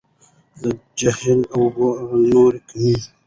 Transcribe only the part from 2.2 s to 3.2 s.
نورې کمیږي.